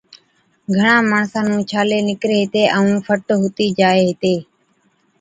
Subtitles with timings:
[0.73, 4.35] گھڻان ماڻسان نُون ڇالي نڪري هِتي ائُون فٽ هُتِي جائي هِتي۔